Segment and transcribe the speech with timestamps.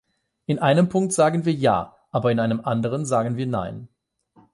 [0.47, 3.87] In einem Punkt sagen wir ja, aber in einem anderen sagen wir nein.